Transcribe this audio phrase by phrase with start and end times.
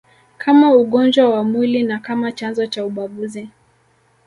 [0.37, 3.49] kama ugonjwa wa mwili na kama chanzo cha ubaguzi